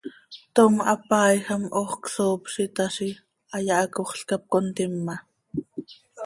Tom 0.55 0.73
hapaaijam 0.87 1.63
hoox 1.75 1.93
csoop 2.13 2.43
z 2.53 2.55
itaazi, 2.65 3.09
hayaa 3.51 3.81
hacoxl 3.81 4.21
cap 4.29 4.43
contima. 4.51 5.15